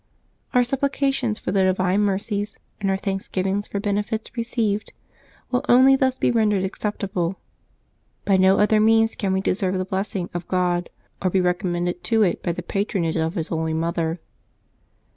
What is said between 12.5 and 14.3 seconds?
the patronage of His holy mother.